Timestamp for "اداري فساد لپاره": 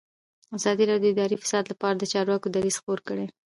1.15-1.95